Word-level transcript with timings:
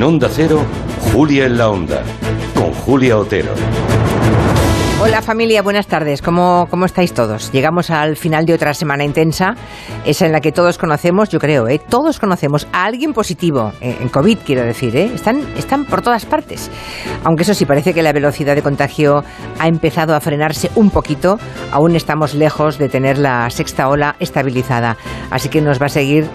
En 0.00 0.04
Onda 0.04 0.30
Cero, 0.32 0.62
Julia 1.12 1.44
en 1.44 1.58
la 1.58 1.68
Onda, 1.68 2.02
con 2.54 2.72
Julia 2.72 3.18
Otero. 3.18 3.52
Hola 5.02 5.20
familia, 5.20 5.60
buenas 5.60 5.88
tardes. 5.88 6.22
¿Cómo, 6.22 6.68
¿Cómo 6.70 6.86
estáis 6.86 7.12
todos? 7.12 7.52
Llegamos 7.52 7.90
al 7.90 8.16
final 8.16 8.46
de 8.46 8.54
otra 8.54 8.72
semana 8.72 9.04
intensa, 9.04 9.56
esa 10.06 10.24
en 10.24 10.32
la 10.32 10.40
que 10.40 10.52
todos 10.52 10.78
conocemos, 10.78 11.28
yo 11.28 11.38
creo, 11.38 11.68
¿eh? 11.68 11.78
todos 11.86 12.18
conocemos 12.18 12.66
a 12.72 12.86
alguien 12.86 13.12
positivo, 13.12 13.72
eh, 13.82 13.98
en 14.00 14.08
COVID 14.08 14.38
quiero 14.38 14.62
decir, 14.62 14.96
¿eh? 14.96 15.10
están, 15.14 15.40
están 15.58 15.84
por 15.84 16.00
todas 16.00 16.24
partes. 16.24 16.70
Aunque 17.22 17.42
eso 17.42 17.52
sí, 17.52 17.66
parece 17.66 17.92
que 17.92 18.02
la 18.02 18.14
velocidad 18.14 18.54
de 18.54 18.62
contagio 18.62 19.22
ha 19.58 19.68
empezado 19.68 20.14
a 20.14 20.20
frenarse 20.20 20.70
un 20.76 20.88
poquito, 20.88 21.38
aún 21.72 21.94
estamos 21.94 22.32
lejos 22.32 22.78
de 22.78 22.88
tener 22.88 23.18
la 23.18 23.50
sexta 23.50 23.86
ola 23.90 24.16
estabilizada. 24.18 24.96
Así 25.30 25.50
que 25.50 25.60
nos 25.60 25.78
va 25.78 25.86
a 25.86 25.90
seguir 25.90 26.26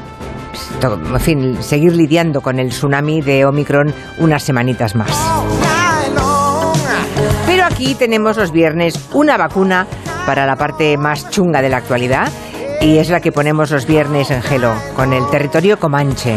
en 0.81 1.19
fin, 1.19 1.57
seguir 1.61 1.93
lidiando 1.93 2.41
con 2.41 2.59
el 2.59 2.69
tsunami 2.69 3.21
de 3.21 3.45
Omicron 3.45 3.93
unas 4.19 4.43
semanitas 4.43 4.95
más. 4.95 5.11
Pero 7.45 7.65
aquí 7.65 7.95
tenemos 7.95 8.37
los 8.37 8.51
viernes 8.51 9.09
una 9.13 9.37
vacuna 9.37 9.87
para 10.25 10.45
la 10.45 10.55
parte 10.55 10.97
más 10.97 11.29
chunga 11.29 11.61
de 11.61 11.69
la 11.69 11.77
actualidad 11.77 12.29
y 12.81 12.97
es 12.97 13.09
la 13.09 13.19
que 13.19 13.31
ponemos 13.31 13.71
los 13.71 13.85
viernes 13.85 14.31
en 14.31 14.41
Gelo, 14.41 14.73
con 14.95 15.13
el 15.13 15.27
territorio 15.29 15.79
Comanche. 15.79 16.35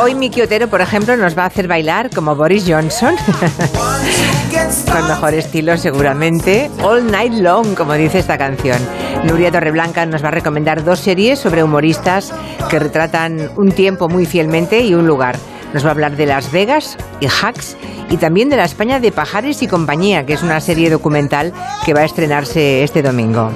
Hoy 0.00 0.14
Miki 0.14 0.42
Otero, 0.42 0.68
por 0.68 0.80
ejemplo, 0.80 1.16
nos 1.16 1.36
va 1.36 1.42
a 1.42 1.46
hacer 1.46 1.66
bailar 1.66 2.10
como 2.14 2.36
Boris 2.36 2.64
Johnson, 2.66 3.16
con 4.92 5.08
mejor 5.08 5.34
estilo 5.34 5.76
seguramente, 5.76 6.70
All 6.82 7.10
Night 7.10 7.34
Long, 7.34 7.74
como 7.74 7.94
dice 7.94 8.20
esta 8.20 8.38
canción. 8.38 8.78
Nuria 9.24 9.50
Torreblanca 9.50 10.06
nos 10.06 10.22
va 10.22 10.28
a 10.28 10.32
recomendar 10.32 10.84
dos 10.84 11.00
series 11.00 11.38
sobre 11.38 11.62
humoristas 11.62 12.32
que 12.70 12.78
retratan 12.78 13.50
un 13.56 13.72
tiempo 13.72 14.08
muy 14.08 14.26
fielmente 14.26 14.80
y 14.80 14.94
un 14.94 15.06
lugar. 15.06 15.36
Nos 15.74 15.84
va 15.84 15.88
a 15.88 15.92
hablar 15.92 16.16
de 16.16 16.26
Las 16.26 16.50
Vegas 16.50 16.96
y 17.20 17.26
Hacks 17.26 17.76
y 18.10 18.16
también 18.16 18.48
de 18.48 18.56
la 18.56 18.64
España 18.64 19.00
de 19.00 19.12
Pajares 19.12 19.62
y 19.62 19.66
compañía, 19.66 20.24
que 20.24 20.32
es 20.32 20.42
una 20.42 20.60
serie 20.60 20.88
documental 20.88 21.52
que 21.84 21.94
va 21.94 22.00
a 22.00 22.04
estrenarse 22.04 22.82
este 22.82 23.02
domingo. 23.02 23.50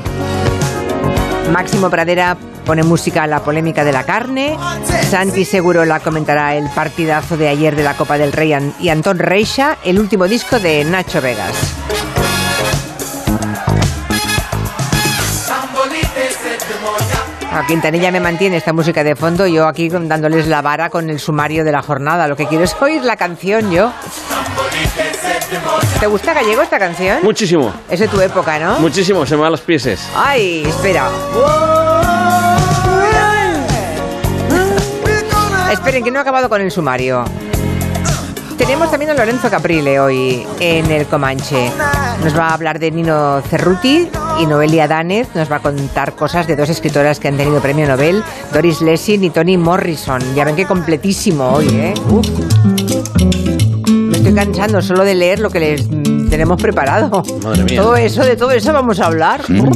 Máximo 1.53 1.91
Pradera 1.91 2.37
pone 2.65 2.83
música 2.83 3.25
a 3.25 3.27
la 3.27 3.41
polémica 3.41 3.85
de 3.85 3.93
la 3.93 4.05
carne. 4.05 4.57
Santi 5.11 5.45
seguro 5.45 5.85
la 5.85 6.01
comentará 6.01 6.55
el 6.55 6.69
partidazo 6.71 7.37
de 7.37 7.49
ayer 7.49 7.77
de 7.77 7.83
la 7.83 7.95
Copa 7.95 8.19
del 8.19 8.33
Rey 8.33 8.55
y 8.81 8.89
Antón 8.89 9.19
Reixa, 9.19 9.79
el 9.85 9.99
último 9.99 10.29
disco 10.29 10.59
de 10.59 10.85
Nacho 10.85 11.21
Vegas. 11.21 11.92
A 17.55 17.67
Quintanilla 17.67 18.11
me 18.11 18.19
mantiene 18.19 18.57
esta 18.57 18.73
música 18.73 19.05
de 19.05 19.15
fondo, 19.15 19.47
yo 19.47 19.67
aquí 19.67 19.91
dándoles 19.91 20.47
la 20.47 20.63
vara 20.63 20.89
con 20.89 21.11
el 21.11 21.21
sumario 21.21 21.65
de 21.65 21.73
la 21.73 21.83
jornada. 21.83 22.27
Lo 22.27 22.35
que 22.35 22.47
quiero 22.47 22.65
es 22.65 22.75
oír 22.81 23.05
la 23.05 23.17
canción 23.17 23.71
yo. 23.71 23.93
¿Te 26.01 26.07
gusta 26.07 26.33
Gallego 26.33 26.63
esta 26.63 26.79
canción? 26.79 27.19
Muchísimo. 27.23 27.71
Es 27.91 28.01
de 28.01 28.09
tu 28.09 28.21
época, 28.23 28.59
¿no? 28.59 28.79
Muchísimo, 28.79 29.27
se 29.27 29.37
me 29.37 29.43
van 29.43 29.53
los 29.53 29.61
pieses. 29.61 30.09
Ay, 30.17 30.65
espera. 30.67 31.11
Esperen, 35.71 36.03
que 36.03 36.11
no 36.11 36.19
he 36.19 36.23
acabado 36.23 36.49
con 36.49 36.63
el 36.63 36.71
sumario. 36.71 37.25
Tenemos 38.57 38.91
también 38.91 39.11
a 39.11 39.15
Lorenzo 39.15 39.51
Caprile 39.51 40.01
hoy 40.01 40.47
en 40.59 40.91
el 40.91 41.07
Comanche. 41.07 41.71
Nos 42.25 42.37
va 42.39 42.49
a 42.49 42.55
hablar 42.55 42.79
de 42.79 42.91
Nino 42.91 43.43
Cerruti 43.43 44.09
y 44.43 44.47
Noelia 44.47 44.89
Danez. 44.89 45.29
Nos 45.35 45.51
va 45.51 45.57
a 45.57 45.61
contar 45.61 46.15
cosas 46.15 46.47
de 46.47 46.57
dos 46.57 46.69
escritoras 46.69 47.19
que 47.21 47.29
han 47.29 47.37
tenido 47.37 47.61
premio 47.61 47.87
Nobel, 47.87 48.23
Doris 48.53 48.81
Lessing 48.83 49.23
y 49.25 49.31
Toni 49.31 49.57
Morrison. 49.57 50.21
Ya 50.35 50.45
ven 50.45 50.57
qué 50.57 50.67
completísimo 50.67 51.49
hoy, 51.49 51.69
¿eh? 51.73 51.95
Uf. 52.09 52.27
Me 53.89 54.17
estoy 54.19 54.35
cansando 54.35 54.83
solo 54.83 55.05
de 55.05 55.15
leer 55.15 55.39
lo 55.41 55.51
que 55.51 55.61
les 55.61 55.89
mm, 55.89 56.29
tenemos 56.29 56.61
preparado. 56.61 57.23
Madre 57.43 57.65
mía. 57.65 57.81
Todo 57.81 57.97
eso, 57.97 58.25
de 58.25 58.37
todo 58.37 58.51
eso 58.53 58.73
vamos 58.73 59.01
a 59.01 59.07
hablar. 59.07 59.43
Un- 59.49 59.73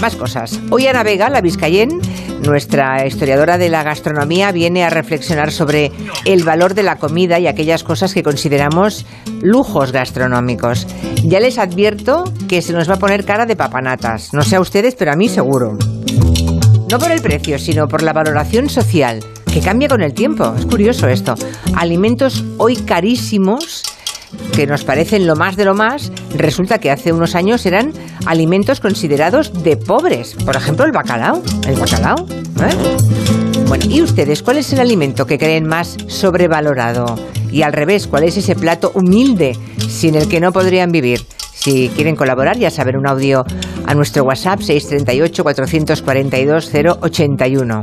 más 0.00 0.16
cosas. 0.16 0.60
Hoy 0.70 0.86
Ana 0.86 1.02
Vega, 1.02 1.28
la 1.28 1.40
Vizcayen, 1.40 2.00
nuestra 2.44 3.06
historiadora 3.06 3.58
de 3.58 3.68
la 3.68 3.82
gastronomía, 3.82 4.52
viene 4.52 4.84
a 4.84 4.90
reflexionar 4.90 5.52
sobre 5.52 5.92
el 6.24 6.44
valor 6.44 6.74
de 6.74 6.82
la 6.82 6.96
comida 6.96 7.38
y 7.38 7.46
aquellas 7.46 7.82
cosas 7.82 8.12
que 8.12 8.22
consideramos 8.22 9.06
lujos 9.42 9.92
gastronómicos. 9.92 10.86
Ya 11.24 11.40
les 11.40 11.58
advierto 11.58 12.24
que 12.48 12.62
se 12.62 12.72
nos 12.72 12.88
va 12.88 12.94
a 12.94 12.98
poner 12.98 13.24
cara 13.24 13.46
de 13.46 13.56
papanatas. 13.56 14.32
No 14.32 14.42
sé 14.42 14.56
a 14.56 14.60
ustedes, 14.60 14.94
pero 14.94 15.12
a 15.12 15.16
mí 15.16 15.28
seguro. 15.28 15.76
No 16.90 16.98
por 16.98 17.10
el 17.10 17.20
precio, 17.20 17.58
sino 17.58 17.88
por 17.88 18.02
la 18.02 18.12
valoración 18.12 18.68
social, 18.68 19.24
que 19.52 19.60
cambia 19.60 19.88
con 19.88 20.02
el 20.02 20.14
tiempo. 20.14 20.54
Es 20.56 20.66
curioso 20.66 21.08
esto. 21.08 21.34
Alimentos 21.74 22.44
hoy 22.58 22.76
carísimos 22.76 23.82
que 24.54 24.66
nos 24.66 24.84
parecen 24.84 25.26
lo 25.26 25.36
más 25.36 25.56
de 25.56 25.64
lo 25.64 25.74
más, 25.74 26.12
resulta 26.34 26.78
que 26.78 26.90
hace 26.90 27.12
unos 27.12 27.34
años 27.34 27.66
eran 27.66 27.92
alimentos 28.26 28.80
considerados 28.80 29.62
de 29.62 29.76
pobres. 29.76 30.34
Por 30.44 30.56
ejemplo, 30.56 30.84
el 30.84 30.92
bacalao. 30.92 31.42
El 31.66 31.76
bacalao. 31.76 32.26
¿eh? 32.60 32.96
Bueno, 33.68 33.84
¿y 33.88 34.02
ustedes 34.02 34.42
cuál 34.42 34.58
es 34.58 34.72
el 34.72 34.80
alimento 34.80 35.26
que 35.26 35.38
creen 35.38 35.66
más 35.66 35.96
sobrevalorado? 36.06 37.16
Y 37.50 37.62
al 37.62 37.72
revés, 37.72 38.06
¿cuál 38.06 38.24
es 38.24 38.36
ese 38.36 38.54
plato 38.54 38.92
humilde 38.94 39.56
sin 39.88 40.14
el 40.14 40.28
que 40.28 40.40
no 40.40 40.52
podrían 40.52 40.92
vivir? 40.92 41.24
Si 41.54 41.88
quieren 41.88 42.16
colaborar, 42.16 42.58
ya 42.58 42.70
saben, 42.70 42.96
un 42.96 43.08
audio 43.08 43.44
a 43.86 43.94
nuestro 43.94 44.24
WhatsApp 44.24 44.60
638 44.60 45.42
442 45.42 46.70
081. 47.00 47.82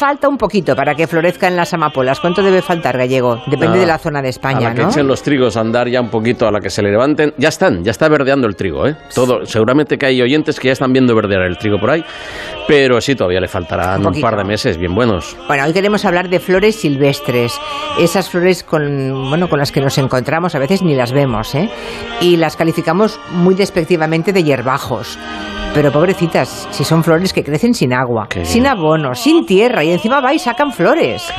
Falta 0.00 0.30
un 0.30 0.38
poquito 0.38 0.74
para 0.74 0.94
que 0.94 1.06
florezcan 1.06 1.54
las 1.56 1.74
amapolas. 1.74 2.20
¿Cuánto 2.20 2.42
debe 2.42 2.62
faltar, 2.62 2.96
Gallego? 2.96 3.36
Depende 3.44 3.66
Nada. 3.66 3.80
de 3.80 3.86
la 3.86 3.98
zona 3.98 4.22
de 4.22 4.28
a 4.28 4.30
España, 4.30 4.70
la 4.70 4.74
que 4.74 4.82
¿no? 4.82 4.88
echen 4.88 5.06
los 5.06 5.22
trigos 5.22 5.58
a 5.58 5.60
andar 5.60 5.88
ya 5.88 6.00
un 6.00 6.08
poquito, 6.08 6.48
a 6.48 6.50
la 6.50 6.58
que 6.58 6.70
se 6.70 6.80
le 6.80 6.90
levanten. 6.90 7.34
Ya 7.36 7.50
están, 7.50 7.84
ya 7.84 7.90
está 7.90 8.08
verdeando 8.08 8.46
el 8.46 8.56
trigo, 8.56 8.86
¿eh? 8.86 8.96
Todo, 9.14 9.44
seguramente 9.44 9.98
que 9.98 10.06
hay 10.06 10.22
oyentes 10.22 10.58
que 10.58 10.68
ya 10.68 10.72
están 10.72 10.94
viendo 10.94 11.14
verdear 11.14 11.42
el 11.42 11.58
trigo 11.58 11.78
por 11.78 11.90
ahí, 11.90 12.02
pero 12.66 12.98
sí, 13.02 13.14
todavía 13.14 13.40
le 13.40 13.48
faltarán 13.48 14.00
Un 14.00 14.14
un, 14.14 14.20
par 14.22 14.38
de 14.38 14.44
meses 14.44 14.78
bien 14.78 14.94
buenos. 14.94 15.36
Bueno, 15.46 15.64
hoy 15.64 15.74
queremos 15.74 16.02
hablar 16.06 16.30
de 16.30 16.40
flores 16.40 16.76
silvestres. 16.76 17.60
Esas 17.98 18.30
flores 18.30 18.64
con, 18.64 19.28
bueno, 19.28 19.50
con 19.50 19.58
las 19.58 19.70
que 19.70 19.82
nos 19.82 19.98
encontramos, 19.98 20.54
a 20.54 20.58
veces 20.58 20.80
ni 20.80 20.94
las 20.94 21.12
vemos, 21.12 21.54
¿eh? 21.54 21.68
Y 22.22 22.38
las 22.38 22.56
calificamos 22.56 23.20
muy 23.32 23.54
despectivamente 23.54 24.32
de 24.32 24.44
hierbajos. 24.44 25.18
Pero 25.72 25.92
pobrecitas, 25.92 26.68
si 26.72 26.82
son 26.82 27.04
flores 27.04 27.32
que 27.32 27.44
crecen 27.44 27.74
sin 27.74 27.92
agua, 27.92 28.26
Qué 28.28 28.44
sin 28.44 28.66
abono, 28.66 29.14
sin 29.14 29.46
tierra, 29.46 29.84
y 29.84 29.92
encima 29.92 30.20
va 30.20 30.34
y 30.34 30.38
sacan 30.38 30.72
flores. 30.72 31.32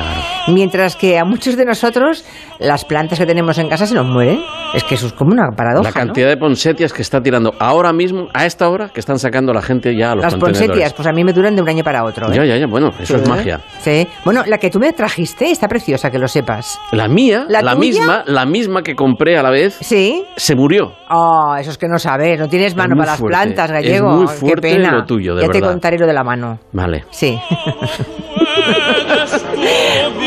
Mientras 0.48 0.96
que 0.96 1.20
a 1.20 1.26
muchos 1.26 1.58
de 1.58 1.66
nosotros 1.66 2.24
las 2.58 2.86
plantas 2.86 3.20
que 3.20 3.26
tenemos 3.26 3.58
en 3.58 3.68
casa 3.68 3.86
se 3.86 3.94
nos 3.94 4.06
mueren. 4.06 4.40
Es 4.74 4.84
que 4.86 4.96
eso 4.96 5.08
es 5.08 5.14
como 5.14 5.32
una 5.32 5.50
paradoja, 5.56 5.84
La 5.84 5.90
¿no? 5.90 5.94
cantidad 5.94 6.30
de 6.30 6.38
ponsetias 6.38 6.94
que 6.94 7.02
está 7.02 7.22
tirando 7.22 7.54
ahora 7.60 7.92
mismo, 7.92 8.28
a 8.34 8.46
esta 8.46 8.70
hora, 8.70 8.88
que 8.90 9.02
están 9.02 9.20
sacando 9.20 9.52
la 9.54 9.62
gente 9.62 9.96
ya 9.98 10.12
a 10.12 10.16
los 10.16 10.24
Las 10.24 10.36
ponsetias, 10.36 10.94
pues 10.94 11.08
a 11.08 11.12
mí 11.12 11.24
me 11.26 11.34
duran 11.34 11.56
de 11.56 11.62
un 11.62 11.68
año 11.68 11.84
para 11.84 12.06
otro. 12.06 12.32
¿eh? 12.32 12.36
Ya, 12.36 12.46
ya, 12.46 12.58
ya, 12.58 12.68
bueno, 12.68 12.90
eso 13.00 13.18
es 13.18 13.28
magia. 13.28 13.60
Sí. 13.80 14.08
Bueno, 14.24 14.44
la 14.48 14.58
que 14.58 14.70
tú 14.70 14.80
me 14.80 14.94
trajiste 14.94 15.52
está 15.52 15.68
preciosa, 15.68 16.10
que 16.10 16.18
lo 16.20 16.28
sepas. 16.28 16.80
La 16.94 17.08
mía, 17.10 17.46
¿La 17.50 17.62
la, 17.62 17.76
misma, 17.76 18.24
la 18.26 18.46
misma 18.46 18.82
que 18.82 18.96
compré 18.96 19.38
a 19.38 19.44
la 19.44 19.50
vez, 19.50 19.78
¿Sí? 19.82 20.24
se 20.38 20.56
murió. 20.56 20.94
Oh, 21.10 21.54
eso 21.60 21.72
es 21.72 21.78
que 21.78 21.88
no 21.90 22.00
sabes, 22.00 22.40
no 22.40 22.48
tienes 22.48 22.74
mano 22.76 22.96
muy 22.96 23.02
para 23.06 23.12
las 23.12 23.22
plantas, 23.22 23.66
es 23.70 23.74
gallego. 23.74 24.10
muy 24.12 24.28
Qué 24.28 24.34
fuerte 24.34 24.62
pena. 24.62 24.92
lo 24.94 25.04
tuyo, 25.06 25.36
de 25.36 25.42
ya 25.44 25.50
te 25.50 25.60
contaré 25.60 25.98
lo 25.98 26.08
de 26.08 26.14
la 26.14 26.24
mano. 26.24 26.60
Vale. 26.72 27.04
Sí. 27.10 27.38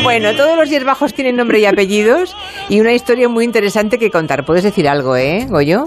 bueno, 0.03 0.35
todos 0.35 0.57
los 0.57 0.69
hierbajos 0.69 1.13
tienen 1.13 1.35
nombre 1.35 1.59
y 1.59 1.65
apellidos 1.65 2.35
y 2.69 2.79
una 2.81 2.93
historia 2.93 3.29
muy 3.29 3.43
interesante 3.43 3.97
que 3.97 4.11
contar. 4.11 4.45
¿Puedes 4.45 4.63
decir 4.63 4.87
algo, 4.87 5.15
eh, 5.15 5.45
Goyo? 5.49 5.85